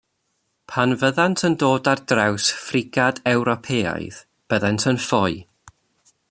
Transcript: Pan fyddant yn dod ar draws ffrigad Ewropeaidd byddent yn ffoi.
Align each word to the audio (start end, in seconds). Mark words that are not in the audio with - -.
Pan 0.75 0.93
fyddant 1.01 1.43
yn 1.49 1.57
dod 1.63 1.89
ar 1.91 2.01
draws 2.11 2.47
ffrigad 2.63 3.21
Ewropeaidd 3.35 4.19
byddent 4.55 4.89
yn 4.95 5.03
ffoi. 5.07 5.33